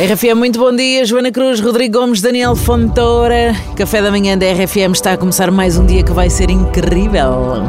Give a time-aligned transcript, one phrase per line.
[0.00, 1.04] RFM, muito bom dia.
[1.04, 3.54] Joana Cruz, Rodrigo Gomes, Daniel Fontoura.
[3.76, 7.62] Café da manhã da RFM está a começar mais um dia que vai ser incrível.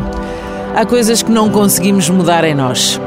[0.73, 3.01] Há coisas que não conseguimos mudar em nós.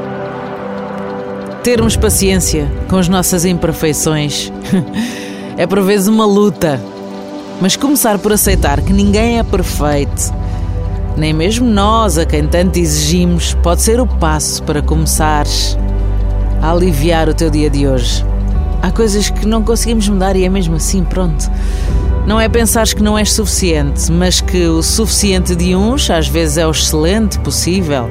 [1.63, 4.53] Termos paciência com as nossas imperfeições
[5.57, 6.79] é por vezes uma luta.
[7.59, 10.31] Mas começar por aceitar que ninguém é perfeito,
[11.17, 15.75] nem mesmo nós a quem tanto exigimos, pode ser o passo para começares
[16.61, 18.23] a aliviar o teu dia de hoje.
[18.85, 21.49] Há coisas que não conseguimos mudar e é mesmo assim, pronto.
[22.27, 26.59] Não é pensares que não és suficiente, mas que o suficiente de uns às vezes
[26.59, 28.07] é o excelente possível.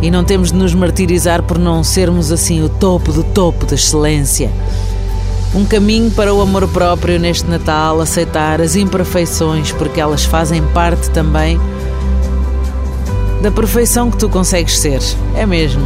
[0.00, 3.74] E não temos de nos martirizar por não sermos assim o topo do topo da
[3.74, 4.52] excelência.
[5.52, 11.10] Um caminho para o amor próprio neste Natal, aceitar as imperfeições, porque elas fazem parte
[11.10, 11.60] também
[13.42, 15.00] da perfeição que tu consegues ser.
[15.34, 15.82] É mesmo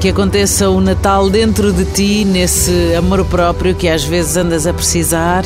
[0.00, 4.72] que aconteça o Natal dentro de ti, nesse amor próprio que às vezes andas a
[4.72, 5.44] precisar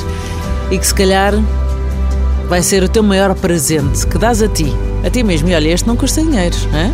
[0.71, 1.35] e que se calhar
[2.49, 5.49] vai ser o teu maior presente que dás a ti, a ti mesmo.
[5.49, 6.93] E olha, este não custa dinheiro, não é?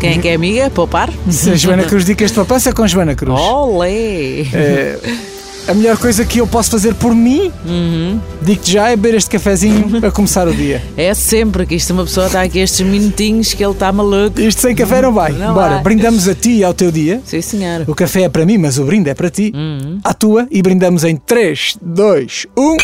[0.00, 0.70] Quem é que é amiga?
[0.70, 1.10] Poupar?
[1.28, 3.40] Joana Cruz dicas de poupança com Joana Cruz.
[3.40, 4.42] Olé!
[4.52, 4.98] É,
[5.68, 8.20] a melhor coisa que eu posso fazer por mim, Uhum.
[8.42, 10.82] digo-te já, é beber este cafezinho a começar o dia.
[10.96, 14.40] É sempre que isto uma pessoa está aqui estes minutinhos que ele está maluco.
[14.40, 15.32] Isto sem café não vai.
[15.32, 15.82] Não Bora, vai.
[15.82, 17.20] brindamos a ti e ao teu dia.
[17.24, 17.84] Sim, senhora.
[17.88, 19.52] O café é para mim, mas o brinde é para ti.
[19.54, 20.00] Uhum.
[20.04, 21.18] À tua e brindamos em um.
[21.18, 22.76] 3, 2, 1.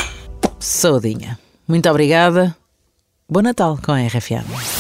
[0.59, 1.39] Saudinha.
[1.69, 2.57] Muito obrigada.
[3.29, 4.80] Bom Natal com a RFM.